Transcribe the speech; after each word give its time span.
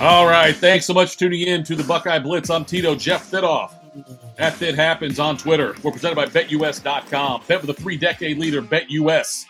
All 0.00 0.26
right. 0.26 0.54
Thanks 0.54 0.86
so 0.86 0.92
much 0.92 1.12
for 1.14 1.20
tuning 1.20 1.42
in 1.42 1.64
to 1.64 1.76
the 1.76 1.84
Buckeye 1.84 2.18
Blitz. 2.18 2.50
I'm 2.50 2.64
Tito 2.64 2.94
Jeff 2.96 3.30
Thidoff. 3.30 3.72
That 4.36 4.54
Fit 4.54 4.74
Happens 4.74 5.20
on 5.20 5.36
Twitter. 5.38 5.76
We're 5.82 5.92
presented 5.92 6.16
by 6.16 6.26
BetUS.com. 6.26 7.42
Bet 7.46 7.60
with 7.60 7.70
a 7.70 7.74
three 7.80 7.96
decade 7.96 8.38
leader, 8.38 8.60
BetUS. 8.60 9.44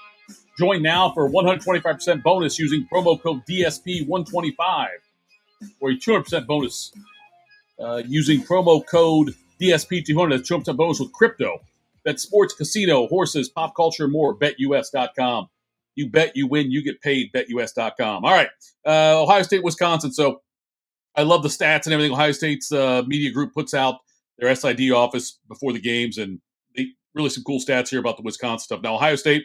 Join 0.58 0.82
now 0.82 1.10
for 1.12 1.30
125% 1.30 2.22
bonus 2.22 2.58
using 2.58 2.86
promo 2.92 3.20
code 3.20 3.42
DSP125 3.48 4.88
or 5.80 5.90
a 5.90 5.94
200% 5.96 6.46
bonus 6.46 6.92
uh, 7.80 8.02
using 8.06 8.42
promo 8.42 8.86
code 8.86 9.34
DSP200. 9.60 10.30
That's 10.30 10.50
200% 10.50 10.76
bonus 10.76 11.00
with 11.00 11.12
crypto. 11.12 11.60
Bet 12.04 12.20
sports, 12.20 12.54
casino, 12.54 13.08
horses, 13.08 13.48
pop 13.48 13.74
culture, 13.74 14.08
more. 14.08 14.36
BetUS.com. 14.36 15.48
You 15.96 16.10
bet, 16.10 16.36
you 16.36 16.46
win, 16.46 16.70
you 16.70 16.82
get 16.82 17.00
paid. 17.00 17.30
BetUS.com. 17.32 18.24
All 18.24 18.32
right. 18.32 18.48
Uh, 18.86 19.22
Ohio 19.22 19.42
State, 19.42 19.62
Wisconsin. 19.62 20.12
So 20.12 20.40
I 21.16 21.22
love 21.22 21.42
the 21.42 21.48
stats 21.48 21.84
and 21.84 21.92
everything 21.92 22.12
Ohio 22.12 22.32
State's 22.32 22.72
uh, 22.72 23.02
media 23.06 23.30
group 23.30 23.54
puts 23.54 23.74
out 23.74 23.96
their 24.38 24.54
SID 24.54 24.90
office 24.90 25.38
before 25.48 25.72
the 25.72 25.80
games, 25.80 26.18
and 26.18 26.40
they, 26.76 26.88
really 27.14 27.28
some 27.28 27.44
cool 27.44 27.60
stats 27.60 27.88
here 27.88 28.00
about 28.00 28.16
the 28.16 28.22
Wisconsin 28.22 28.64
stuff. 28.64 28.82
Now, 28.82 28.96
Ohio 28.96 29.16
State 29.16 29.44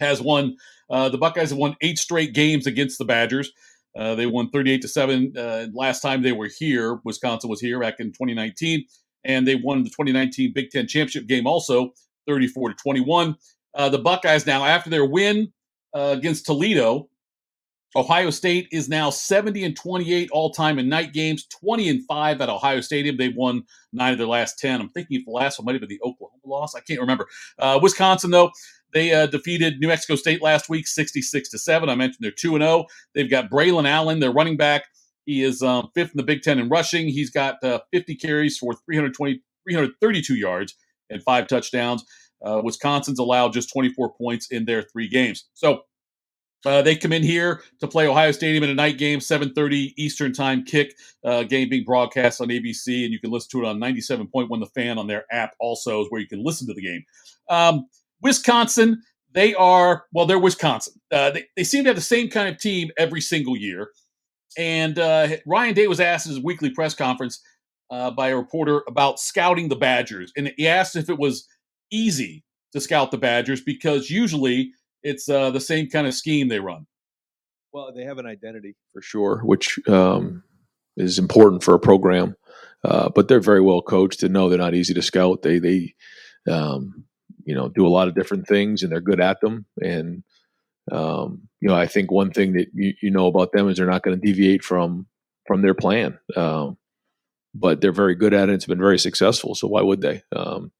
has 0.00 0.22
won. 0.22 0.56
Uh, 0.88 1.08
the 1.08 1.18
Buckeyes 1.18 1.50
have 1.50 1.58
won 1.58 1.76
eight 1.82 1.98
straight 1.98 2.32
games 2.32 2.66
against 2.66 2.98
the 2.98 3.04
Badgers. 3.04 3.52
Uh, 3.96 4.14
they 4.14 4.26
won 4.26 4.48
38 4.50 4.82
to 4.82 4.88
seven 4.88 5.32
uh, 5.36 5.66
last 5.74 6.00
time 6.00 6.22
they 6.22 6.32
were 6.32 6.48
here. 6.58 7.00
Wisconsin 7.04 7.50
was 7.50 7.60
here 7.60 7.80
back 7.80 7.98
in 7.98 8.06
2019, 8.08 8.84
and 9.24 9.46
they 9.46 9.56
won 9.56 9.82
the 9.82 9.90
2019 9.90 10.52
Big 10.54 10.70
Ten 10.70 10.86
championship 10.86 11.26
game 11.26 11.46
also 11.46 11.92
34 12.26 12.70
to 12.70 12.74
21. 12.76 13.36
Uh, 13.74 13.88
the 13.88 13.98
Buckeyes 13.98 14.46
now, 14.46 14.64
after 14.64 14.90
their 14.90 15.04
win 15.04 15.52
uh, 15.94 16.14
against 16.16 16.46
Toledo, 16.46 17.08
Ohio 17.96 18.30
State 18.30 18.68
is 18.70 18.88
now 18.88 19.10
70 19.10 19.64
and 19.64 19.76
28 19.76 20.30
all 20.30 20.50
time 20.50 20.78
in 20.78 20.88
night 20.88 21.12
games, 21.12 21.46
20 21.46 21.88
and 21.88 22.06
5 22.06 22.40
at 22.40 22.48
Ohio 22.48 22.80
Stadium. 22.80 23.16
They've 23.16 23.34
won 23.34 23.64
nine 23.92 24.12
of 24.12 24.18
their 24.18 24.28
last 24.28 24.58
10. 24.60 24.80
I'm 24.80 24.88
thinking 24.90 25.18
if 25.18 25.24
the 25.24 25.32
last 25.32 25.58
one 25.58 25.66
might 25.66 25.72
have 25.74 25.80
been 25.80 25.88
the 25.88 26.00
Oklahoma 26.04 26.38
loss. 26.44 26.74
I 26.76 26.80
can't 26.80 27.00
remember. 27.00 27.26
Uh, 27.58 27.80
Wisconsin, 27.82 28.30
though, 28.30 28.52
they 28.92 29.12
uh, 29.12 29.26
defeated 29.26 29.80
New 29.80 29.88
Mexico 29.88 30.14
State 30.14 30.40
last 30.40 30.68
week, 30.68 30.86
66 30.86 31.48
to 31.50 31.58
7. 31.58 31.88
I 31.88 31.94
mentioned 31.96 32.18
they're 32.20 32.30
2 32.30 32.54
and 32.54 32.62
0. 32.62 32.86
They've 33.14 33.30
got 33.30 33.50
Braylon 33.50 33.88
Allen, 33.88 34.20
their 34.20 34.32
running 34.32 34.56
back. 34.56 34.84
He 35.26 35.42
is 35.42 35.62
um, 35.62 35.90
fifth 35.94 36.12
in 36.12 36.16
the 36.16 36.22
Big 36.22 36.42
Ten 36.42 36.58
in 36.58 36.68
rushing. 36.68 37.08
He's 37.08 37.30
got 37.30 37.62
uh, 37.62 37.80
50 37.92 38.14
carries 38.16 38.56
for 38.56 38.74
320, 38.74 39.42
332 39.64 40.34
yards 40.34 40.76
and 41.10 41.22
five 41.22 41.48
touchdowns. 41.48 42.04
Uh, 42.44 42.60
Wisconsin's 42.62 43.18
allowed 43.18 43.52
just 43.52 43.72
24 43.72 44.14
points 44.14 44.48
in 44.50 44.64
their 44.64 44.82
three 44.82 45.08
games. 45.08 45.46
So 45.54 45.82
uh, 46.66 46.82
they 46.82 46.94
come 46.94 47.12
in 47.12 47.22
here 47.22 47.62
to 47.80 47.88
play 47.88 48.06
Ohio 48.06 48.32
Stadium 48.32 48.64
in 48.64 48.70
a 48.70 48.74
night 48.74 48.98
game, 48.98 49.18
7:30 49.18 49.94
Eastern 49.96 50.32
Time 50.32 50.64
kick. 50.64 50.94
Uh, 51.24 51.42
game 51.42 51.68
being 51.68 51.84
broadcast 51.84 52.40
on 52.40 52.48
ABC, 52.48 53.04
and 53.04 53.12
you 53.12 53.18
can 53.18 53.30
listen 53.30 53.50
to 53.50 53.64
it 53.64 53.68
on 53.68 53.78
97.1 53.78 54.60
The 54.60 54.66
Fan 54.66 54.98
on 54.98 55.06
their 55.06 55.24
app. 55.30 55.54
Also, 55.58 56.02
is 56.02 56.08
where 56.10 56.20
you 56.20 56.28
can 56.28 56.44
listen 56.44 56.66
to 56.66 56.74
the 56.74 56.82
game. 56.82 57.04
Um, 57.48 57.86
Wisconsin, 58.20 59.02
they 59.32 59.54
are 59.54 60.04
well, 60.12 60.26
they're 60.26 60.38
Wisconsin. 60.38 60.94
Uh, 61.10 61.30
they, 61.30 61.46
they 61.56 61.64
seem 61.64 61.84
to 61.84 61.90
have 61.90 61.96
the 61.96 62.02
same 62.02 62.28
kind 62.28 62.48
of 62.48 62.58
team 62.58 62.90
every 62.98 63.20
single 63.20 63.56
year. 63.56 63.90
And 64.58 64.98
uh, 64.98 65.28
Ryan 65.46 65.74
Day 65.74 65.86
was 65.86 66.00
asked 66.00 66.26
in 66.26 66.34
his 66.34 66.42
weekly 66.42 66.70
press 66.70 66.94
conference 66.94 67.40
uh, 67.90 68.10
by 68.10 68.28
a 68.28 68.36
reporter 68.36 68.82
about 68.86 69.18
scouting 69.18 69.68
the 69.68 69.76
Badgers, 69.76 70.32
and 70.36 70.52
he 70.56 70.68
asked 70.68 70.94
if 70.94 71.08
it 71.08 71.18
was 71.18 71.46
easy 71.90 72.44
to 72.72 72.80
scout 72.80 73.10
the 73.10 73.18
Badgers 73.18 73.60
because 73.60 74.10
usually 74.10 74.72
it's 75.02 75.28
uh, 75.28 75.50
the 75.50 75.60
same 75.60 75.88
kind 75.88 76.06
of 76.06 76.14
scheme 76.14 76.48
they 76.48 76.60
run. 76.60 76.86
Well, 77.72 77.92
they 77.94 78.04
have 78.04 78.18
an 78.18 78.26
identity 78.26 78.74
for 78.92 79.00
sure, 79.00 79.40
which 79.44 79.78
um, 79.88 80.42
is 80.96 81.18
important 81.18 81.62
for 81.62 81.74
a 81.74 81.80
program. 81.80 82.36
Uh, 82.82 83.10
but 83.10 83.28
they're 83.28 83.40
very 83.40 83.60
well 83.60 83.82
coached 83.82 84.22
and 84.22 84.32
know 84.32 84.48
they're 84.48 84.58
not 84.58 84.74
easy 84.74 84.94
to 84.94 85.02
scout. 85.02 85.42
They 85.42 85.58
they 85.58 85.94
um, 86.50 87.04
you 87.44 87.54
know 87.54 87.68
do 87.68 87.86
a 87.86 87.88
lot 87.90 88.08
of 88.08 88.14
different 88.14 88.46
things 88.46 88.82
and 88.82 88.90
they're 88.90 89.00
good 89.00 89.20
at 89.20 89.40
them. 89.40 89.66
And 89.82 90.22
um, 90.90 91.48
you 91.60 91.68
know 91.68 91.74
I 91.74 91.86
think 91.86 92.10
one 92.10 92.30
thing 92.30 92.54
that 92.54 92.68
you, 92.72 92.94
you 93.02 93.10
know 93.10 93.26
about 93.26 93.52
them 93.52 93.68
is 93.68 93.76
they're 93.76 93.86
not 93.86 94.02
going 94.02 94.18
to 94.18 94.26
deviate 94.26 94.64
from 94.64 95.06
from 95.46 95.62
their 95.62 95.74
plan. 95.74 96.18
Um, 96.36 96.78
but 97.54 97.80
they're 97.80 97.92
very 97.92 98.14
good 98.14 98.32
at 98.32 98.48
it. 98.48 98.54
It's 98.54 98.66
been 98.66 98.78
very 98.78 98.98
successful. 98.98 99.54
So 99.54 99.68
why 99.68 99.82
would 99.82 100.00
they? 100.00 100.22
Um, 100.34 100.70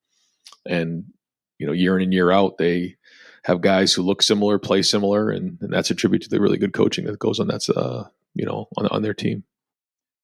and 0.66 1.04
you 1.58 1.66
know 1.66 1.72
year 1.72 1.96
in 1.96 2.02
and 2.04 2.12
year 2.12 2.30
out 2.30 2.58
they 2.58 2.96
have 3.44 3.60
guys 3.60 3.92
who 3.92 4.02
look 4.02 4.22
similar, 4.22 4.58
play 4.58 4.82
similar, 4.82 5.30
and, 5.30 5.58
and 5.60 5.72
that's 5.72 5.90
a 5.90 5.94
tribute 5.94 6.22
to 6.22 6.28
the 6.28 6.40
really 6.40 6.58
good 6.58 6.74
coaching 6.74 7.06
that 7.06 7.18
goes 7.18 7.40
on 7.40 7.48
that's 7.48 7.70
uh, 7.70 8.06
you 8.34 8.44
know 8.44 8.68
on, 8.76 8.86
on 8.88 9.02
their 9.02 9.14
team. 9.14 9.44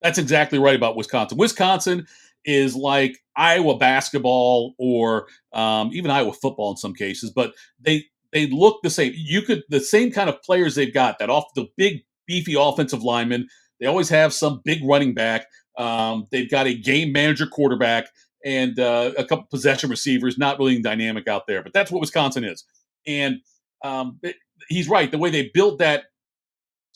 That's 0.02 0.18
exactly 0.18 0.58
right 0.58 0.76
about 0.76 0.96
Wisconsin. 0.96 1.38
Wisconsin 1.38 2.06
is 2.44 2.76
like 2.76 3.18
Iowa 3.34 3.76
basketball 3.76 4.74
or 4.78 5.26
um, 5.52 5.90
even 5.92 6.10
Iowa 6.10 6.32
football 6.32 6.70
in 6.70 6.76
some 6.76 6.94
cases, 6.94 7.30
but 7.30 7.54
they 7.80 8.04
they 8.32 8.46
look 8.48 8.82
the 8.82 8.90
same. 8.90 9.12
You 9.16 9.42
could 9.42 9.62
the 9.68 9.80
same 9.80 10.12
kind 10.12 10.28
of 10.28 10.42
players 10.42 10.74
they've 10.74 10.92
got 10.92 11.18
that 11.18 11.30
off 11.30 11.44
the 11.54 11.66
big 11.76 12.02
beefy 12.26 12.54
offensive 12.58 13.02
lineman. 13.02 13.48
They 13.80 13.86
always 13.86 14.08
have 14.08 14.32
some 14.32 14.60
big 14.64 14.80
running 14.84 15.14
back. 15.14 15.46
Um, 15.78 16.26
they've 16.30 16.50
got 16.50 16.66
a 16.66 16.74
game 16.74 17.12
manager 17.12 17.46
quarterback 17.46 18.08
and 18.46 18.78
uh, 18.78 19.10
a 19.18 19.24
couple 19.24 19.44
possession 19.50 19.90
receivers. 19.90 20.38
Not 20.38 20.58
really 20.58 20.80
dynamic 20.80 21.26
out 21.26 21.46
there, 21.46 21.62
but 21.62 21.72
that's 21.72 21.90
what 21.90 22.00
Wisconsin 22.00 22.44
is. 22.44 22.64
And 23.06 23.40
um, 23.84 24.18
it, 24.22 24.36
he's 24.68 24.88
right. 24.88 25.10
The 25.10 25.18
way 25.18 25.30
they 25.30 25.50
built 25.52 25.78
that, 25.80 26.04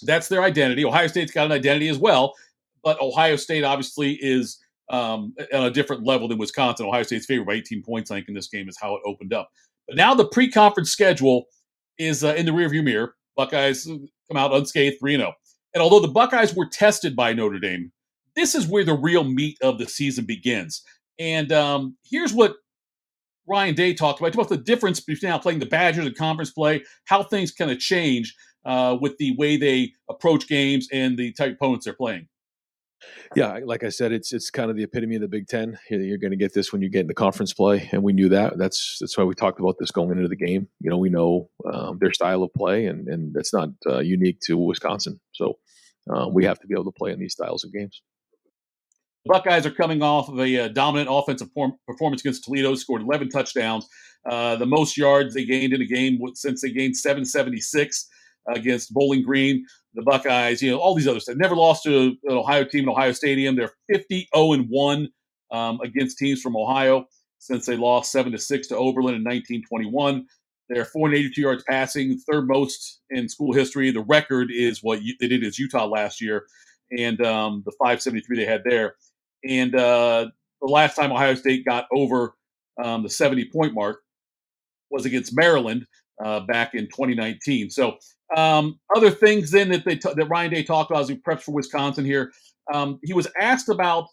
that's 0.03 0.29
their 0.29 0.43
identity. 0.43 0.85
Ohio 0.85 1.09
State's 1.09 1.33
got 1.33 1.47
an 1.47 1.53
identity 1.53 1.89
as 1.89 1.99
well, 1.99 2.35
but 2.83 3.01
Ohio 3.01 3.37
State 3.37 3.65
obviously 3.65 4.13
is 4.23 4.59
um, 4.91 5.35
on 5.53 5.65
a 5.65 5.71
different 5.71 6.07
level 6.07 6.29
than 6.29 6.39
Wisconsin. 6.39 6.87
Ohio 6.87 7.03
State's 7.03 7.27
favorite 7.27 7.47
by 7.47 7.55
18 7.55 7.83
points, 7.83 8.11
I 8.11 8.17
think, 8.17 8.29
in 8.29 8.35
this 8.35 8.49
game 8.49 8.69
is 8.69 8.79
how 8.81 8.95
it 8.95 9.03
opened 9.05 9.35
up. 9.35 9.51
But 9.89 9.97
now 9.97 10.15
the 10.15 10.29
pre-conference 10.29 10.91
schedule 10.91 11.47
is 11.99 12.23
uh, 12.23 12.35
in 12.37 12.47
the 12.47 12.53
rearview 12.53 12.83
mirror. 12.83 13.17
Buckeyes 13.37 13.85
come 13.85 14.37
out 14.37 14.55
unscathed, 14.55 14.99
3 15.01 15.17
0. 15.17 15.33
And 15.75 15.83
although 15.83 16.01
the 16.01 16.09
Buckeyes 16.09 16.55
were 16.55 16.67
tested 16.67 17.17
by 17.17 17.33
Notre 17.33 17.59
Dame, 17.59 17.91
this 18.37 18.55
is 18.55 18.67
where 18.67 18.85
the 18.85 18.95
real 18.95 19.25
meat 19.25 19.59
of 19.63 19.79
the 19.79 19.87
season 19.87 20.25
begins. 20.25 20.83
And 21.21 21.53
um, 21.53 21.97
here's 22.11 22.33
what 22.33 22.57
Ryan 23.47 23.75
Day 23.75 23.93
talked 23.93 24.21
about, 24.21 24.35
about 24.35 24.49
the 24.49 24.57
difference 24.57 25.01
between 25.01 25.31
now 25.31 25.39
playing 25.39 25.59
the 25.59 25.67
Badgers 25.67 26.07
and 26.07 26.17
conference 26.17 26.51
play, 26.51 26.83
how 27.05 27.23
things 27.23 27.53
kind 27.53 27.71
of 27.71 27.79
change 27.79 28.35
uh, 28.65 28.97
with 29.01 29.19
the 29.19 29.37
way 29.37 29.57
they 29.57 29.93
approach 30.09 30.49
games 30.49 30.89
and 30.93 31.19
the 31.19 31.33
type 31.33 31.51
of 31.51 31.55
opponents 31.55 31.85
they're 31.85 31.95
playing. 31.95 32.27
Yeah, 33.35 33.61
like 33.65 33.83
I 33.83 33.89
said, 33.89 34.13
it's 34.13 34.33
it's 34.33 34.51
kind 34.51 34.71
of 34.71 34.77
the 34.77 34.83
epitome 34.83 35.15
of 35.15 35.23
the 35.23 35.29
Big 35.29 35.47
Ten. 35.47 35.79
You're 35.89 36.19
going 36.19 36.33
to 36.33 36.37
get 36.37 36.53
this 36.53 36.71
when 36.71 36.83
you 36.83 36.91
get 36.91 37.03
into 37.03 37.15
conference 37.15 37.55
play, 37.55 37.89
and 37.93 38.03
we 38.03 38.13
knew 38.13 38.29
that. 38.29 38.59
That's 38.59 38.99
that's 39.01 39.17
why 39.17 39.25
we 39.25 39.35
talked 39.35 39.59
about 39.59 39.77
this 39.79 39.91
going 39.91 40.11
into 40.11 40.29
the 40.29 40.37
game. 40.37 40.69
You 40.81 40.91
know, 40.91 40.99
we 40.99 41.09
know 41.09 41.49
um, 41.73 41.99
their 41.99 42.13
style 42.13 42.43
of 42.43 42.53
play, 42.53 42.87
and 42.87 43.09
and 43.09 43.33
that's 43.33 43.55
not 43.55 43.71
uh, 43.87 44.01
unique 44.01 44.41
to 44.47 44.59
Wisconsin. 44.59 45.19
So 45.33 45.59
uh, 46.15 46.29
we 46.29 46.45
have 46.45 46.61
to 46.61 46.67
be 46.67 46.75
able 46.75 46.93
to 46.93 46.99
play 46.99 47.13
in 47.13 47.19
these 47.19 47.33
styles 47.33 47.65
of 47.65 47.73
games. 47.73 48.03
The 49.25 49.33
Buckeyes 49.35 49.67
are 49.67 49.71
coming 49.71 50.03
off 50.03 50.31
of 50.31 50.41
a 50.41 50.65
uh, 50.65 50.69
dominant 50.69 51.11
offensive 51.13 51.49
performance 51.87 52.23
against 52.23 52.45
Toledo, 52.45 52.75
scored 52.75 53.03
11 53.03 53.29
touchdowns, 53.29 53.87
uh, 54.29 54.57
the 54.57 54.67
most 54.67 54.97
yards 54.97 55.35
they 55.35 55.45
gained 55.45 55.75
in 55.75 55.83
a 55.83 55.87
game 55.87 56.19
since 56.35 56.63
they 56.63 56.71
gained 56.71 56.97
776 56.97 58.09
against 58.49 58.95
Bowling 58.95 59.23
Green. 59.23 59.65
The 59.95 60.03
Buckeyes, 60.03 60.63
you 60.63 60.71
know, 60.71 60.79
all 60.79 60.95
these 60.95 61.09
others. 61.09 61.27
They've 61.27 61.37
never 61.37 61.57
lost 61.57 61.85
to 61.85 62.17
an 62.25 62.37
Ohio 62.37 62.65
team 62.65 62.85
in 62.85 62.89
Ohio 62.89 63.13
Stadium. 63.13 63.57
They're 63.57 63.73
50 63.93 64.29
0 64.35 64.53
and 64.53 64.67
1 64.71 65.09
um, 65.51 65.81
against 65.83 66.17
teams 66.17 66.41
from 66.41 66.57
Ohio 66.57 67.07
since 67.39 67.67
they 67.67 67.77
lost 67.77 68.13
7 68.13 68.33
to 68.33 68.39
6 68.39 68.69
to 68.69 68.77
Oberlin 68.77 69.17
in 69.17 69.25
1921. 69.25 70.27
They're 70.71 70.85
482 70.85 71.41
yards 71.41 71.65
passing, 71.69 72.19
third 72.31 72.47
most 72.47 73.01
in 73.11 73.29
school 73.29 73.53
history. 73.53 73.91
The 73.91 74.03
record 74.03 74.51
is 74.53 74.83
what 74.83 75.01
they 75.19 75.27
did 75.27 75.45
as 75.45 75.59
Utah 75.59 75.87
last 75.87 76.21
year, 76.21 76.47
and 76.97 77.21
um, 77.27 77.63
the 77.67 77.73
573 77.73 78.37
they 78.37 78.47
had 78.47 78.63
there. 78.65 78.95
And 79.49 79.75
uh, 79.75 80.27
the 80.61 80.69
last 80.69 80.97
time 80.97 81.13
Ohio 81.13 81.35
State 81.35 81.65
got 81.65 81.87
over 81.93 82.35
um, 82.83 83.03
the 83.03 83.11
70 83.11 83.51
point 83.53 83.75
mark 83.75 84.01
was 84.91 85.07
against 85.07 85.37
Maryland 85.37 85.87
uh, 86.23 86.41
back 86.41 86.75
in 86.75 86.87
2019. 86.87 87.71
So, 87.71 87.97
um, 88.37 88.79
other 88.95 89.11
things 89.11 89.51
then 89.51 89.71
that 89.71 89.85
they 89.85 89.97
t- 89.97 90.13
that 90.15 90.29
Ryan 90.29 90.51
Day 90.51 90.63
talked 90.63 90.91
about 90.91 91.03
as 91.03 91.09
he 91.09 91.17
preps 91.17 91.43
for 91.43 91.53
Wisconsin 91.53 92.05
here, 92.05 92.31
um, 92.73 93.01
he 93.03 93.13
was 93.13 93.27
asked 93.39 93.69
about 93.69 94.07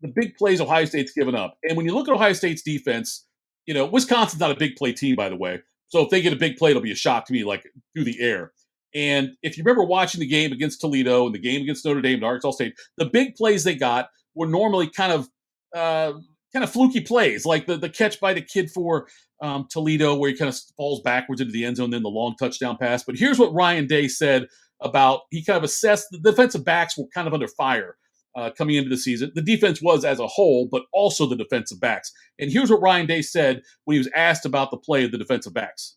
the 0.00 0.12
big 0.14 0.36
plays 0.36 0.60
Ohio 0.60 0.84
State's 0.84 1.12
given 1.12 1.34
up. 1.34 1.56
And 1.64 1.76
when 1.76 1.86
you 1.86 1.94
look 1.94 2.08
at 2.08 2.14
Ohio 2.14 2.32
State's 2.32 2.62
defense, 2.62 3.26
you 3.66 3.74
know 3.74 3.86
Wisconsin's 3.86 4.40
not 4.40 4.50
a 4.50 4.56
big 4.56 4.76
play 4.76 4.92
team, 4.92 5.16
by 5.16 5.28
the 5.28 5.36
way. 5.36 5.60
So 5.88 6.02
if 6.02 6.10
they 6.10 6.22
get 6.22 6.32
a 6.32 6.36
big 6.36 6.56
play, 6.56 6.70
it'll 6.70 6.82
be 6.82 6.92
a 6.92 6.96
shock 6.96 7.26
to 7.26 7.32
me, 7.32 7.42
like 7.42 7.64
through 7.94 8.04
the 8.04 8.20
air. 8.20 8.52
And 8.94 9.30
if 9.42 9.56
you 9.56 9.64
remember 9.64 9.84
watching 9.84 10.20
the 10.20 10.26
game 10.26 10.52
against 10.52 10.80
Toledo 10.80 11.26
and 11.26 11.34
the 11.34 11.38
game 11.38 11.62
against 11.62 11.84
Notre 11.84 12.00
Dame 12.00 12.16
and 12.16 12.24
Arkansas 12.24 12.52
State, 12.52 12.74
the 12.96 13.06
big 13.06 13.34
plays 13.36 13.64
they 13.64 13.74
got 13.74 14.08
were 14.34 14.46
normally 14.46 14.90
kind 14.90 15.12
of 15.12 15.28
uh, 15.74 16.18
kind 16.52 16.64
of 16.64 16.70
fluky 16.70 17.00
plays, 17.00 17.46
like 17.46 17.66
the 17.66 17.76
the 17.76 17.88
catch 17.88 18.20
by 18.20 18.32
the 18.32 18.42
kid 18.42 18.70
for 18.70 19.06
um, 19.40 19.66
Toledo, 19.70 20.16
where 20.16 20.30
he 20.30 20.36
kind 20.36 20.48
of 20.48 20.58
falls 20.76 21.00
backwards 21.02 21.40
into 21.40 21.52
the 21.52 21.64
end 21.64 21.76
zone, 21.76 21.90
then 21.90 22.02
the 22.02 22.08
long 22.08 22.34
touchdown 22.38 22.76
pass. 22.76 23.02
But 23.04 23.16
here's 23.16 23.38
what 23.38 23.54
Ryan 23.54 23.86
Day 23.86 24.08
said 24.08 24.46
about 24.80 25.20
he 25.30 25.44
kind 25.44 25.56
of 25.56 25.64
assessed 25.64 26.08
the 26.10 26.18
defensive 26.18 26.64
backs 26.64 26.96
were 26.96 27.06
kind 27.14 27.28
of 27.28 27.34
under 27.34 27.48
fire 27.48 27.96
uh, 28.36 28.50
coming 28.56 28.76
into 28.76 28.90
the 28.90 28.96
season. 28.96 29.32
The 29.34 29.42
defense 29.42 29.82
was 29.82 30.04
as 30.04 30.20
a 30.20 30.26
whole, 30.26 30.68
but 30.70 30.82
also 30.92 31.26
the 31.26 31.36
defensive 31.36 31.80
backs. 31.80 32.12
And 32.38 32.50
here's 32.50 32.70
what 32.70 32.82
Ryan 32.82 33.06
Day 33.06 33.22
said 33.22 33.62
when 33.84 33.94
he 33.94 33.98
was 33.98 34.10
asked 34.14 34.46
about 34.46 34.70
the 34.70 34.76
play 34.76 35.04
of 35.04 35.12
the 35.12 35.18
defensive 35.18 35.54
backs. 35.54 35.96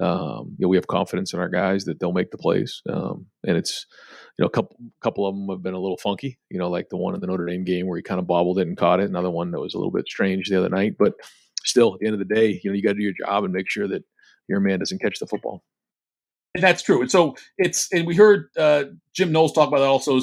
Um, 0.00 0.54
you 0.58 0.64
know, 0.64 0.68
we 0.68 0.76
have 0.76 0.86
confidence 0.86 1.32
in 1.32 1.40
our 1.40 1.48
guys 1.48 1.84
that 1.84 1.98
they'll 1.98 2.12
make 2.12 2.30
the 2.30 2.38
plays, 2.38 2.82
um, 2.88 3.26
and 3.44 3.56
it's 3.56 3.86
you 4.38 4.42
know 4.42 4.46
a 4.46 4.50
couple 4.50 4.76
couple 5.02 5.26
of 5.26 5.34
them 5.34 5.48
have 5.48 5.62
been 5.62 5.74
a 5.74 5.80
little 5.80 5.96
funky. 5.96 6.38
You 6.50 6.58
know, 6.58 6.70
like 6.70 6.88
the 6.88 6.96
one 6.96 7.14
in 7.14 7.20
the 7.20 7.26
Notre 7.26 7.46
Dame 7.46 7.64
game 7.64 7.86
where 7.86 7.96
he 7.96 8.02
kind 8.02 8.20
of 8.20 8.26
bobbled 8.26 8.58
it 8.58 8.68
and 8.68 8.76
caught 8.76 9.00
it. 9.00 9.08
Another 9.08 9.30
one 9.30 9.50
that 9.50 9.60
was 9.60 9.74
a 9.74 9.78
little 9.78 9.90
bit 9.90 10.06
strange 10.06 10.48
the 10.48 10.58
other 10.58 10.68
night, 10.68 10.94
but 10.98 11.14
still, 11.64 11.94
at 11.94 12.00
the 12.00 12.06
end 12.06 12.14
of 12.14 12.20
the 12.20 12.34
day, 12.34 12.60
you 12.62 12.70
know, 12.70 12.74
you 12.74 12.82
got 12.82 12.92
to 12.92 12.98
do 12.98 13.02
your 13.02 13.12
job 13.12 13.44
and 13.44 13.52
make 13.52 13.68
sure 13.68 13.88
that 13.88 14.04
your 14.48 14.60
man 14.60 14.78
doesn't 14.78 15.00
catch 15.00 15.18
the 15.18 15.26
football. 15.26 15.62
That's 16.60 16.82
true. 16.82 17.00
And 17.00 17.10
so 17.10 17.36
it's 17.56 17.92
and 17.92 18.06
we 18.06 18.14
heard 18.14 18.48
uh, 18.56 18.84
Jim 19.12 19.32
Knowles 19.32 19.52
talk 19.52 19.68
about 19.68 19.78
that 19.78 19.86
also. 19.86 20.20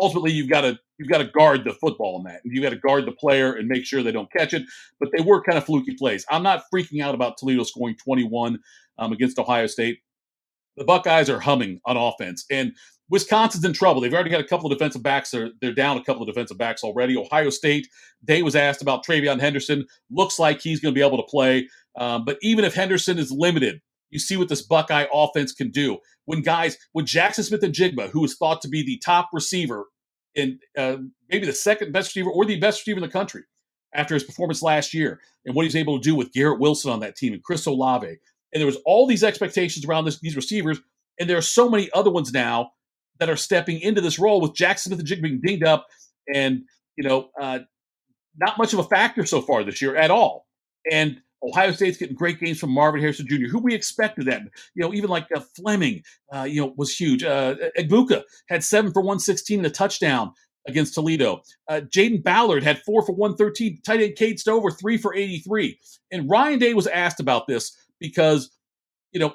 Ultimately, 0.00 0.32
you've 0.32 0.50
got 0.50 0.62
to 0.62 0.78
you've 0.98 1.08
got 1.08 1.18
to 1.18 1.24
guard 1.24 1.64
the 1.64 1.74
football 1.74 2.18
in 2.18 2.24
that. 2.24 2.40
You've 2.44 2.62
got 2.62 2.70
to 2.70 2.76
guard 2.76 3.06
the 3.06 3.12
player 3.12 3.52
and 3.54 3.68
make 3.68 3.84
sure 3.84 4.02
they 4.02 4.12
don't 4.12 4.30
catch 4.32 4.54
it. 4.54 4.62
But 4.98 5.10
they 5.16 5.22
were 5.22 5.42
kind 5.42 5.58
of 5.58 5.64
fluky 5.64 5.94
plays. 5.94 6.24
I'm 6.30 6.42
not 6.42 6.64
freaking 6.72 7.02
out 7.02 7.14
about 7.14 7.38
Toledo 7.38 7.64
scoring 7.64 7.96
21 7.96 8.58
um, 8.98 9.12
against 9.12 9.38
Ohio 9.38 9.66
State. 9.66 9.98
The 10.76 10.84
Buckeyes 10.84 11.28
are 11.28 11.40
humming 11.40 11.80
on 11.84 11.96
offense, 11.96 12.44
and 12.50 12.72
Wisconsin's 13.10 13.64
in 13.64 13.72
trouble. 13.72 14.00
They've 14.00 14.14
already 14.14 14.30
got 14.30 14.40
a 14.40 14.46
couple 14.46 14.70
of 14.70 14.78
defensive 14.78 15.02
backs. 15.02 15.32
They're, 15.32 15.50
they're 15.60 15.74
down 15.74 15.98
a 15.98 16.04
couple 16.04 16.22
of 16.22 16.28
defensive 16.28 16.56
backs 16.56 16.84
already. 16.84 17.16
Ohio 17.16 17.50
State, 17.50 17.88
Day 18.24 18.42
was 18.42 18.54
asked 18.54 18.82
about 18.82 19.04
TreVeyon 19.04 19.40
Henderson. 19.40 19.84
Looks 20.10 20.38
like 20.38 20.60
he's 20.60 20.80
going 20.80 20.94
to 20.94 20.98
be 20.98 21.04
able 21.04 21.16
to 21.16 21.28
play. 21.28 21.68
Um, 21.98 22.24
but 22.24 22.38
even 22.40 22.64
if 22.64 22.72
Henderson 22.72 23.18
is 23.18 23.32
limited, 23.32 23.80
you 24.10 24.18
see 24.18 24.36
what 24.36 24.48
this 24.48 24.62
Buckeye 24.62 25.06
offense 25.12 25.52
can 25.52 25.70
do. 25.70 25.98
When 26.24 26.42
guys, 26.42 26.76
when 26.92 27.06
Jackson 27.06 27.44
Smith-Njigba, 27.44 28.10
who 28.10 28.24
is 28.24 28.36
thought 28.36 28.60
to 28.62 28.68
be 28.68 28.84
the 28.84 28.98
top 29.04 29.30
receiver 29.32 29.86
and 30.36 30.60
uh, 30.76 30.96
maybe 31.28 31.46
the 31.46 31.52
second 31.52 31.92
best 31.92 32.14
receiver 32.14 32.30
or 32.30 32.44
the 32.44 32.60
best 32.60 32.80
receiver 32.80 32.98
in 32.98 33.02
the 33.02 33.12
country 33.12 33.42
after 33.94 34.14
his 34.14 34.22
performance 34.22 34.62
last 34.62 34.94
year, 34.94 35.20
and 35.44 35.54
what 35.54 35.64
he's 35.64 35.74
able 35.74 35.98
to 35.98 36.08
do 36.08 36.14
with 36.14 36.32
Garrett 36.32 36.60
Wilson 36.60 36.92
on 36.92 37.00
that 37.00 37.16
team 37.16 37.32
and 37.32 37.42
Chris 37.42 37.66
Olave, 37.66 38.06
and 38.06 38.60
there 38.60 38.66
was 38.66 38.78
all 38.86 39.06
these 39.06 39.24
expectations 39.24 39.84
around 39.84 40.04
this, 40.04 40.20
these 40.20 40.36
receivers, 40.36 40.80
and 41.18 41.28
there 41.28 41.38
are 41.38 41.42
so 41.42 41.68
many 41.68 41.90
other 41.92 42.10
ones 42.10 42.32
now 42.32 42.70
that 43.18 43.28
are 43.28 43.36
stepping 43.36 43.80
into 43.80 44.00
this 44.00 44.18
role 44.18 44.40
with 44.40 44.54
Jackson 44.54 44.92
Smith-Njigba 44.92 45.22
being 45.22 45.40
dinged 45.44 45.64
up, 45.64 45.86
and 46.32 46.62
you 46.96 47.08
know, 47.08 47.30
uh, 47.40 47.60
not 48.36 48.58
much 48.58 48.72
of 48.72 48.78
a 48.78 48.84
factor 48.84 49.26
so 49.26 49.40
far 49.40 49.64
this 49.64 49.82
year 49.82 49.96
at 49.96 50.10
all, 50.10 50.46
and 50.90 51.20
Ohio 51.42 51.72
State's 51.72 51.96
getting 51.96 52.16
great 52.16 52.38
games 52.38 52.58
from 52.58 52.70
Marvin 52.70 53.00
Harrison 53.00 53.26
Jr., 53.28 53.46
who 53.46 53.58
we 53.58 53.74
expected 53.74 54.26
that. 54.26 54.42
You 54.74 54.82
know, 54.82 54.92
even 54.92 55.08
like 55.08 55.26
uh, 55.34 55.40
Fleming, 55.56 56.02
uh, 56.32 56.44
you 56.44 56.60
know, 56.60 56.74
was 56.76 56.94
huge. 56.94 57.24
Uh, 57.24 57.54
Egbuka 57.78 58.22
had 58.48 58.62
seven 58.62 58.92
for 58.92 59.00
116 59.00 59.60
and 59.60 59.66
a 59.66 59.70
touchdown 59.70 60.32
against 60.66 60.94
Toledo. 60.94 61.42
Uh, 61.68 61.80
Jayden 61.88 62.22
Ballard 62.22 62.62
had 62.62 62.82
four 62.82 63.04
for 63.04 63.12
113. 63.12 63.80
Tight 63.84 64.00
end 64.00 64.16
Cade 64.16 64.38
Stover, 64.38 64.70
three 64.70 64.98
for 64.98 65.14
83. 65.14 65.78
And 66.10 66.28
Ryan 66.28 66.58
Day 66.58 66.74
was 66.74 66.86
asked 66.86 67.20
about 67.20 67.46
this 67.46 67.76
because, 67.98 68.50
you 69.12 69.20
know, 69.20 69.34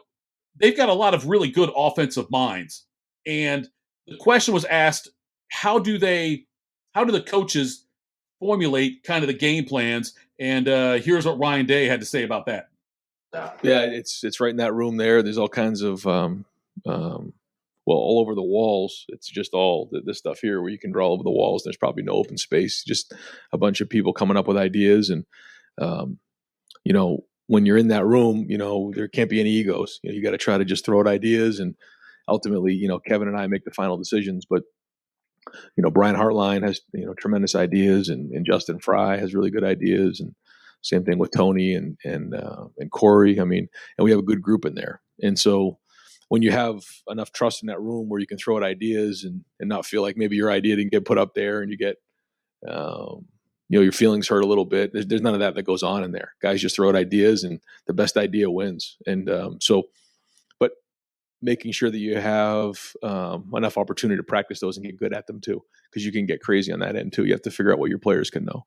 they've 0.60 0.78
got 0.78 0.90
a 0.90 0.94
lot 0.94 1.14
of 1.14 1.28
really 1.28 1.50
good 1.50 1.72
offensive 1.76 2.30
minds. 2.30 2.86
And 3.26 3.68
the 4.08 4.18
question 4.18 4.54
was 4.54 4.66
asked, 4.66 5.10
how 5.50 5.80
do 5.80 5.98
they, 5.98 6.46
how 6.94 7.04
do 7.04 7.12
the 7.12 7.22
coaches 7.22 7.85
formulate 8.46 9.04
kind 9.04 9.24
of 9.24 9.28
the 9.28 9.34
game 9.34 9.66
plans. 9.66 10.14
And 10.40 10.68
uh, 10.68 10.94
here's 10.94 11.26
what 11.26 11.40
Ryan 11.40 11.66
Day 11.66 11.88
had 11.88 12.00
to 12.02 12.06
say 12.06 12.24
about 12.24 12.46
that. 12.46 12.70
Yeah, 13.64 13.82
it's 13.82 14.24
it's 14.24 14.40
right 14.40 14.52
in 14.52 14.58
that 14.58 14.74
room 14.74 14.98
there. 14.98 15.22
There's 15.22 15.38
all 15.38 15.50
kinds 15.50 15.82
of 15.82 16.06
um, 16.08 16.46
um, 16.86 17.34
well, 17.86 17.98
all 17.98 18.20
over 18.20 18.34
the 18.34 18.44
walls. 18.44 19.06
It's 19.10 19.28
just 19.28 19.54
all 19.54 19.90
the, 19.92 20.02
this 20.06 20.20
stuff 20.20 20.40
here 20.40 20.62
where 20.62 20.70
you 20.70 20.80
can 20.80 20.92
draw 20.92 21.10
over 21.10 21.24
the 21.24 21.32
walls. 21.32 21.64
There's 21.64 21.76
probably 21.76 22.04
no 22.04 22.14
open 22.14 22.38
space. 22.38 22.84
Just 22.84 23.14
a 23.52 23.58
bunch 23.58 23.82
of 23.82 23.90
people 23.90 24.14
coming 24.14 24.38
up 24.38 24.48
with 24.48 24.58
ideas, 24.58 25.10
and 25.10 25.26
um, 25.80 26.20
you 26.86 26.94
know, 26.94 27.26
when 27.48 27.66
you're 27.66 27.78
in 27.78 27.90
that 27.90 28.06
room, 28.06 28.46
you 28.48 28.58
know, 28.58 28.94
there 28.96 29.08
can't 29.08 29.30
be 29.30 29.42
any 29.42 29.50
egos. 29.50 30.00
You 30.02 30.12
know, 30.12 30.16
you 30.16 30.24
got 30.24 30.32
to 30.32 30.38
try 30.38 30.58
to 30.58 30.66
just 30.66 30.86
throw 30.86 31.02
out 31.02 31.08
ideas, 31.08 31.60
and 31.60 31.76
ultimately, 32.28 32.74
you 32.74 32.88
know, 32.88 33.00
Kevin 33.00 33.28
and 33.28 33.38
I 33.38 33.48
make 33.48 33.66
the 33.66 33.72
final 33.72 33.98
decisions. 33.98 34.46
But 34.50 34.64
you 35.76 35.84
know, 35.84 35.92
Brian 35.92 36.16
Hartline 36.16 36.64
has 36.64 36.82
you 36.94 37.06
know 37.06 37.14
tremendous 37.14 37.56
ideas, 37.56 38.10
and, 38.10 38.32
and 38.32 38.46
Justin 38.46 38.80
Frye 38.80 39.18
has 39.18 39.34
really 39.34 39.52
good 39.52 39.64
ideas, 39.64 40.20
and 40.20 40.36
same 40.82 41.04
thing 41.04 41.18
with 41.18 41.32
Tony 41.32 41.74
and 41.74 41.98
and 42.04 42.34
uh, 42.36 42.66
and 42.78 42.92
Corey. 42.92 43.40
I 43.40 43.44
mean, 43.44 43.68
and 43.98 44.06
we 44.06 44.12
have 44.12 44.20
a 44.20 44.24
good 44.24 44.42
group 44.42 44.66
in 44.66 44.76
there, 44.76 45.02
and 45.22 45.38
so 45.38 45.80
when 46.30 46.42
you 46.42 46.52
have 46.52 46.84
enough 47.08 47.32
trust 47.32 47.62
in 47.62 47.68
that 47.68 47.82
room 47.82 48.10
where 48.10 48.20
you 48.20 48.28
can 48.28 48.38
throw 48.38 48.58
out 48.58 48.64
ideas 48.64 49.24
and 49.24 49.44
and 49.60 49.70
not 49.70 49.86
feel 49.86 50.02
like 50.02 50.18
maybe 50.18 50.36
your 50.36 50.52
idea 50.52 50.76
didn't 50.76 50.92
get 50.92 51.06
put 51.06 51.18
up 51.18 51.34
there, 51.34 51.62
and 51.62 51.72
you 51.72 51.78
get 51.78 51.98
um, 52.68 53.26
you 53.70 53.80
know 53.80 53.84
your 53.84 53.92
feelings 53.92 54.28
hurt 54.28 54.44
a 54.44 54.48
little 54.48 54.66
bit. 54.66 54.94
There's, 54.94 55.08
there's, 55.08 55.22
none 55.22 55.34
of 55.34 55.40
that 55.40 55.56
that 55.56 55.64
goes 55.64 55.84
on 55.84 56.04
in 56.04 56.12
there. 56.12 56.34
Guys 56.42 56.62
just 56.62 56.76
throw 56.76 56.90
out 56.90 56.96
ideas, 56.96 57.44
and 57.44 57.60
the 57.88 57.94
best 57.94 58.18
idea 58.18 58.50
wins. 58.50 58.98
And 59.06 59.30
um, 59.30 59.58
so 59.62 59.84
making 61.42 61.72
sure 61.72 61.92
that 61.92 61.98
you 62.00 62.18
have 62.18 62.94
um, 63.04 63.52
enough 63.56 63.78
opportunity 63.78 64.18
to 64.18 64.24
practice 64.24 64.60
those 64.60 64.78
and 64.78 64.86
get 64.86 64.98
good 64.98 65.14
at 65.14 65.28
them 65.28 65.40
too, 65.40 65.62
because 65.90 66.06
you 66.06 66.12
can 66.12 66.26
get 66.26 66.42
crazy 66.42 66.72
on 66.72 66.80
that 66.80 66.96
end 66.96 67.14
too. 67.14 67.26
You 67.26 67.34
have 67.34 67.42
to 67.44 67.52
figure 67.52 67.72
out 67.72 67.80
what 67.80 67.90
your 67.90 68.00
players 68.00 68.30
can 68.30 68.46
know. 68.46 68.66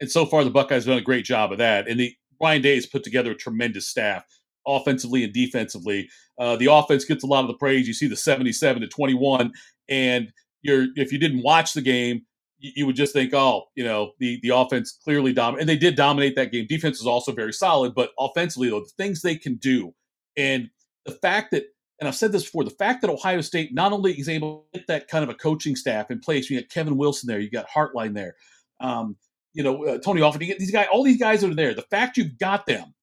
And 0.00 0.10
so 0.10 0.26
far, 0.26 0.44
the 0.44 0.50
Buckeyes 0.50 0.84
have 0.84 0.92
done 0.92 0.98
a 0.98 1.02
great 1.04 1.24
job 1.24 1.52
of 1.52 1.58
that. 1.58 1.88
And 1.88 1.98
the 2.00 2.14
Ryan 2.42 2.62
Day 2.62 2.74
has 2.74 2.86
put 2.86 3.04
together 3.04 3.30
a 3.30 3.36
tremendous 3.36 3.88
staff, 3.88 4.24
offensively 4.66 5.24
and 5.24 5.32
defensively. 5.32 6.08
Uh, 6.38 6.56
the 6.56 6.70
offense 6.70 7.04
gets 7.04 7.22
a 7.22 7.28
lot 7.28 7.42
of 7.42 7.48
the 7.48 7.56
praise. 7.56 7.86
You 7.86 7.94
see 7.94 8.08
the 8.08 8.16
seventy-seven 8.16 8.82
to 8.82 8.88
twenty-one, 8.88 9.52
and 9.88 10.32
you're 10.62 10.88
if 10.96 11.12
you 11.12 11.18
didn't 11.18 11.42
watch 11.42 11.74
the 11.74 11.80
game, 11.80 12.26
you, 12.58 12.72
you 12.74 12.86
would 12.86 12.96
just 12.96 13.12
think, 13.12 13.32
oh, 13.32 13.66
you 13.76 13.84
know, 13.84 14.12
the 14.18 14.40
the 14.42 14.48
offense 14.48 14.98
clearly 15.04 15.32
dominated, 15.32 15.60
and 15.60 15.68
they 15.68 15.76
did 15.76 15.94
dominate 15.94 16.34
that 16.34 16.50
game. 16.50 16.66
Defense 16.68 17.00
is 17.00 17.06
also 17.06 17.30
very 17.30 17.52
solid, 17.52 17.94
but 17.94 18.10
offensively, 18.18 18.68
though, 18.68 18.80
the 18.80 18.90
things 18.98 19.22
they 19.22 19.36
can 19.36 19.54
do, 19.54 19.94
and 20.36 20.68
the 21.06 21.12
fact 21.12 21.52
that 21.52 21.66
and 22.00 22.08
I've 22.08 22.16
said 22.16 22.32
this 22.32 22.44
before, 22.44 22.64
the 22.64 22.70
fact 22.70 23.02
that 23.02 23.10
Ohio 23.10 23.40
State 23.40 23.72
not 23.72 23.92
only 23.92 24.12
is 24.12 24.28
able 24.28 24.66
to 24.72 24.78
get 24.80 24.86
that 24.88 25.08
kind 25.08 25.22
of 25.22 25.30
a 25.30 25.34
coaching 25.34 25.76
staff 25.76 26.10
in 26.10 26.18
place, 26.18 26.50
you 26.50 26.60
got 26.60 26.68
Kevin 26.68 26.96
Wilson 26.96 27.28
there, 27.28 27.40
you 27.40 27.50
got 27.50 27.68
Hartline 27.68 28.14
there, 28.14 28.34
um, 28.80 29.16
you 29.52 29.62
know, 29.62 29.84
uh, 29.86 29.98
Tony 29.98 30.20
Alford, 30.22 30.40
these 30.40 30.72
guys, 30.72 30.88
all 30.92 31.04
these 31.04 31.18
guys 31.18 31.44
are 31.44 31.54
there. 31.54 31.74
The 31.74 31.82
fact 31.82 32.16
you've 32.16 32.38
got 32.38 32.66
them 32.66 32.94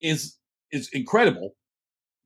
is 0.00 0.36
is 0.70 0.88
incredible. 0.92 1.54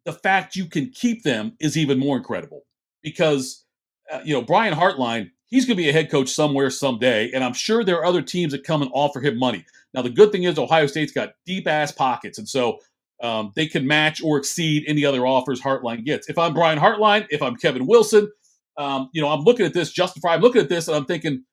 The 0.05 0.13
fact 0.13 0.55
you 0.55 0.67
can 0.67 0.91
keep 0.91 1.25
them 1.25 1.57
is 1.59 1.77
even 1.77 1.99
more 1.99 2.17
incredible 2.17 2.63
because, 3.03 3.65
uh, 4.13 4.21
you 4.25 4.35
know, 4.35 4.43
Brian 4.43 4.75
Hartline, 4.75 5.31
he's 5.47 5.65
going 5.65 5.77
to 5.77 5.83
be 5.83 5.89
a 5.89 5.93
head 5.93 6.11
coach 6.11 6.29
somewhere 6.29 6.71
someday, 6.71 7.31
and 7.33 7.43
I'm 7.43 7.55
sure 7.55 7.83
there 7.83 7.97
are 7.99 8.05
other 8.05 8.23
teams 8.23 8.53
that 8.53 8.63
come 8.63 8.83
and 8.83 8.91
offer 8.95 9.21
him 9.21 9.39
money. 9.39 9.65
Now, 9.95 10.03
the 10.03 10.11
good 10.11 10.31
thing 10.31 10.45
is 10.45 10.59
Ohio 10.59 10.87
State's 10.87 11.13
got 11.13 11.33
deep 11.47 11.67
ass 11.67 11.91
pockets, 11.91 12.39
and 12.39 12.49
so 12.49 12.79
um, 13.23 13.53
they 13.57 13.67
can 13.67 13.87
match 13.87 14.23
or 14.23 14.39
exceed 14.39 14.85
any 14.87 15.05
other 15.05 15.27
offers 15.27 15.61
Hartline 15.61 16.05
gets. 16.05 16.29
If 16.29 16.39
I'm 16.39 16.55
Brian 16.55 16.79
Hartline, 16.79 17.27
if 17.31 17.43
I'm 17.43 17.57
Kevin 17.57 17.87
Wilson, 17.87 18.31
um, 18.77 19.09
you 19.13 19.23
know, 19.23 19.29
I'm 19.29 19.41
looking 19.41 19.67
at 19.67 19.73
this, 19.73 19.91
justify, 19.91 20.35
I'm 20.35 20.41
looking 20.41 20.61
at 20.61 20.69
this 20.69 20.89
and 20.89 20.97
I'm 20.97 21.07
thinking 21.07 21.45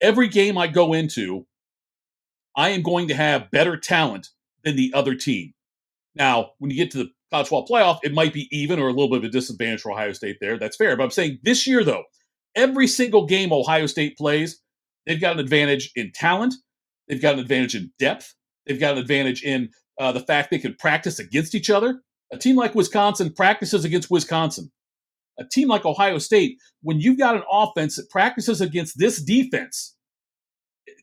every 0.00 0.28
game 0.28 0.58
I 0.58 0.66
go 0.66 0.92
into, 0.92 1.46
I 2.56 2.70
am 2.70 2.82
going 2.82 3.08
to 3.08 3.14
have 3.14 3.50
better 3.50 3.76
talent 3.76 4.28
than 4.64 4.76
the 4.76 4.92
other 4.94 5.14
team. 5.14 5.54
Now, 6.14 6.50
when 6.58 6.70
you 6.70 6.76
get 6.76 6.90
to 6.92 6.98
the 6.98 7.10
college 7.30 7.48
football 7.48 7.66
playoff, 7.66 8.00
it 8.02 8.12
might 8.12 8.32
be 8.32 8.48
even 8.50 8.78
or 8.78 8.88
a 8.88 8.92
little 8.92 9.08
bit 9.08 9.18
of 9.18 9.24
a 9.24 9.28
disadvantage 9.28 9.80
for 9.80 9.92
Ohio 9.92 10.12
State 10.12 10.38
there. 10.40 10.58
That's 10.58 10.76
fair. 10.76 10.96
But 10.96 11.04
I'm 11.04 11.10
saying 11.10 11.38
this 11.42 11.66
year, 11.66 11.84
though, 11.84 12.04
every 12.54 12.86
single 12.86 13.26
game 13.26 13.52
Ohio 13.52 13.86
State 13.86 14.18
plays, 14.18 14.60
they've 15.06 15.20
got 15.20 15.34
an 15.34 15.40
advantage 15.40 15.90
in 15.94 16.10
talent, 16.12 16.54
they've 17.06 17.22
got 17.22 17.34
an 17.34 17.40
advantage 17.40 17.76
in 17.76 17.92
depth, 17.98 18.34
they've 18.68 18.80
got 18.80 18.92
an 18.92 18.98
advantage 18.98 19.42
in 19.42 19.70
uh, 19.98 20.12
the 20.12 20.20
fact 20.20 20.50
they 20.50 20.58
can 20.58 20.74
practice 20.74 21.18
against 21.18 21.54
each 21.54 21.70
other. 21.70 22.02
A 22.32 22.38
team 22.38 22.56
like 22.56 22.74
Wisconsin 22.74 23.32
practices 23.32 23.84
against 23.84 24.10
Wisconsin. 24.10 24.70
A 25.38 25.44
team 25.44 25.68
like 25.68 25.84
Ohio 25.84 26.18
State, 26.18 26.58
when 26.82 27.00
you've 27.00 27.18
got 27.18 27.36
an 27.36 27.42
offense 27.50 27.96
that 27.96 28.10
practices 28.10 28.60
against 28.60 28.98
this 28.98 29.22
defense, 29.22 29.96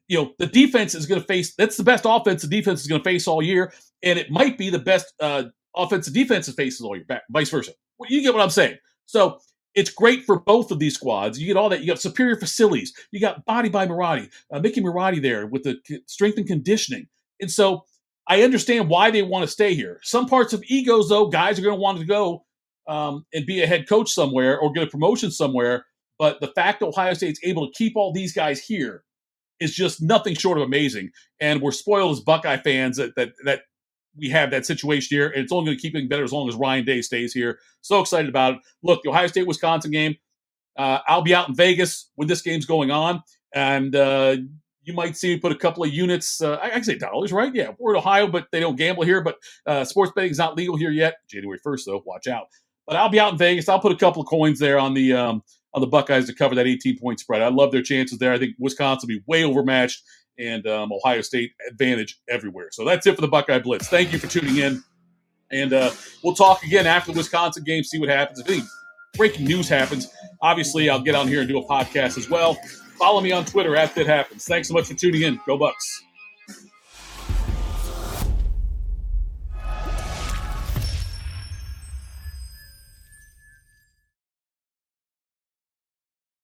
you 0.08 0.18
know 0.18 0.34
the 0.40 0.46
defense 0.46 0.94
is 0.94 1.06
going 1.06 1.22
to 1.22 1.28
face. 1.28 1.56
That's 1.56 1.78
the 1.78 1.84
best 1.84 2.06
offense 2.08 2.42
the 2.44 2.48
defense 2.48 2.82
is 2.82 2.88
going 2.88 3.02
to 3.02 3.10
face 3.10 3.28
all 3.28 3.42
year, 3.42 3.74
and 4.04 4.20
it 4.20 4.30
might 4.30 4.58
be 4.58 4.70
the 4.70 4.80
best 4.80 5.14
uh, 5.20 5.46
offensive 5.76 6.14
defense 6.14 6.48
it 6.48 6.56
faces 6.56 6.82
all 6.82 6.96
year. 6.96 7.06
Vice 7.32 7.50
versa. 7.50 7.72
Well, 7.98 8.10
you 8.10 8.22
get 8.22 8.34
what 8.34 8.44
I'm 8.44 8.50
saying. 8.50 8.78
So 9.06 9.40
it's 9.74 9.90
great 9.90 10.24
for 10.24 10.40
both 10.40 10.72
of 10.72 10.80
these 10.80 10.96
squads. 10.96 11.40
You 11.40 11.48
get 11.48 11.58
all 11.58 11.70
that. 11.70 11.82
You 11.82 11.88
got 11.88 12.02
superior 12.02 12.38
facilities. 12.38 12.94
You 13.12 13.20
got 13.20 13.46
body 13.46 13.70
by 13.70 13.88
Marotti, 13.88 14.30
uh, 14.52 14.60
Mickey 14.60 14.82
Marotti 14.82 15.22
there 15.22 15.48
with 15.48 15.64
the 15.64 15.78
strength 16.08 16.38
and 16.38 16.48
conditioning. 16.48 17.08
And 17.40 17.52
so 17.52 17.84
I 18.28 18.44
understand 18.44 18.90
why 18.90 19.12
they 19.12 19.22
want 19.22 19.44
to 19.44 19.52
stay 19.52 19.76
here. 19.76 20.00
Some 20.04 20.26
parts 20.26 20.54
of 20.54 20.64
egos, 20.68 21.10
though, 21.10 21.28
guys 21.28 21.60
are 21.60 21.62
going 21.62 21.76
to 21.76 21.82
want 21.82 22.00
to 22.00 22.06
go 22.06 22.46
um, 22.88 23.26
and 23.34 23.46
be 23.46 23.62
a 23.62 23.68
head 23.68 23.88
coach 23.88 24.12
somewhere 24.12 24.60
or 24.60 24.72
get 24.72 24.84
a 24.84 24.88
promotion 24.88 25.32
somewhere. 25.32 25.86
But 26.18 26.40
the 26.40 26.48
fact 26.56 26.82
Ohio 26.82 27.14
State's 27.14 27.40
able 27.44 27.68
to 27.68 27.74
keep 27.78 27.94
all 27.96 28.14
these 28.14 28.34
guys 28.34 28.62
here 28.62 29.04
is 29.60 29.74
just 29.74 30.02
nothing 30.02 30.36
short 30.36 30.58
of 30.58 30.64
amazing. 30.64 31.12
And 31.40 31.62
we're 31.62 31.72
spoiled 31.72 32.12
as 32.18 32.20
Buckeye 32.22 32.58
fans 32.58 32.98
that 32.98 33.16
that 33.16 33.34
that 33.44 33.62
we 34.18 34.30
have 34.30 34.52
that 34.52 34.66
situation 34.66 35.16
here, 35.16 35.28
and 35.28 35.44
it's 35.44 35.52
only 35.52 35.66
going 35.66 35.78
to 35.78 35.82
keep 35.82 35.94
getting 35.94 36.08
better 36.08 36.24
as 36.24 36.32
long 36.32 36.48
as 36.48 36.56
Ryan 36.56 36.86
Day 36.86 37.02
stays 37.02 37.34
here. 37.34 37.60
So 37.82 38.00
excited 38.00 38.30
about 38.30 38.56
it. 38.56 38.60
Look, 38.82 39.04
the 39.04 39.10
Ohio 39.10 39.28
State 39.28 39.48
Wisconsin 39.48 39.92
game. 39.92 40.16
Uh, 40.78 41.00
I'll 41.08 41.22
be 41.22 41.34
out 41.34 41.48
in 41.48 41.56
Vegas 41.56 42.10
when 42.16 42.28
this 42.28 42.42
game's 42.42 42.66
going 42.66 42.92
on, 42.92 43.24
and 43.54 43.96
uh, 43.96 44.38
you 44.86 44.94
might 44.94 45.18
see 45.18 45.34
me 45.34 45.40
put 45.40 45.52
a 45.52 45.56
couple 45.56 45.84
of 45.84 45.92
units. 45.92 46.42
Uh, 46.42 46.56
I, 46.62 46.76
I 46.76 46.82
say 46.82 46.96
dollars, 46.96 47.34
right? 47.34 47.54
Yeah, 47.54 47.72
we're 47.80 47.96
in 47.96 47.98
Ohio, 47.98 48.28
but 48.28 48.48
they 48.52 48.60
don't 48.60 48.76
gamble 48.76 49.04
here. 49.04 49.22
But 49.22 49.38
uh, 49.66 49.84
sports 49.84 50.12
betting 50.16 50.32
is 50.32 50.38
not 50.38 50.56
legal 50.56 50.78
here 50.78 50.92
yet. 50.92 51.16
January 51.28 51.60
first, 51.62 51.86
though. 51.86 52.04
Watch 52.06 52.28
out. 52.28 52.48
But 52.88 52.96
I'll 52.96 53.10
be 53.10 53.20
out 53.20 53.32
in 53.32 53.38
Vegas. 53.38 53.68
I'll 53.68 53.80
put 53.80 53.92
a 53.92 53.98
couple 53.98 54.22
of 54.22 54.28
coins 54.28 54.60
there 54.60 54.78
on 54.78 54.94
the 54.94 55.14
um, 55.14 55.44
on 55.74 55.82
the 55.82 55.88
Buckeyes 55.88 56.28
to 56.28 56.34
cover 56.34 56.56
that 56.56 56.68
18 56.68 57.00
point 57.00 57.20
spread. 57.20 57.42
I 57.42 57.50
love 57.50 57.72
their 57.72 57.82
chances 57.82 58.20
there. 58.20 58.32
I 58.32 58.38
think 58.38 58.56
Wisconsin 58.60 59.08
will 59.08 59.18
be 59.18 59.24
way 59.28 59.44
overmatched 59.44 60.04
and 60.38 60.66
um, 60.68 60.92
Ohio 60.92 61.22
State 61.22 61.52
advantage 61.68 62.20
everywhere. 62.30 62.70
So 62.72 62.86
that's 62.86 63.08
it 63.08 63.16
for 63.16 63.22
the 63.22 63.28
Buckeye 63.28 63.60
Blitz. 63.60 63.88
Thank 63.88 64.14
you 64.14 64.20
for 64.20 64.28
tuning 64.28 64.58
in. 64.58 64.84
And 65.52 65.74
uh, 65.74 65.92
we'll 66.24 66.36
talk 66.36 66.64
again 66.64 66.86
after 66.86 67.12
the 67.12 67.18
Wisconsin 67.18 67.64
game, 67.64 67.84
see 67.84 68.00
what 68.00 68.10
happens. 68.10 68.40
If 68.40 68.50
any 68.50 68.62
breaking 69.16 69.46
news 69.46 69.70
happens, 69.70 70.08
obviously 70.42 70.90
I'll 70.90 71.02
get 71.02 71.16
on 71.16 71.28
here 71.28 71.40
and 71.40 71.48
do 71.48 71.58
a 71.58 71.66
podcast 71.66 72.18
as 72.18 72.30
well. 72.30 72.58
Follow 72.98 73.22
me 73.22 73.32
on 73.32 73.46
Twitter 73.46 73.76
at 73.76 73.94
That 73.96 74.08
Happens. 74.08 74.46
Thanks 74.46 74.68
so 74.68 74.74
much 74.74 74.88
for 74.88 74.94
tuning 74.94 75.22
in. 75.22 75.40
Go 75.46 75.58
Bucks. 75.58 76.04